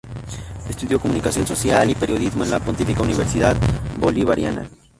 Estudió 0.67 0.99
Comunicación 0.99 1.45
Social 1.45 1.87
y 1.87 1.93
periodismo 1.93 2.43
en 2.43 2.49
la 2.49 2.59
Pontificia 2.59 3.03
Universidad 3.03 3.55
Bolivariana. 3.99 4.67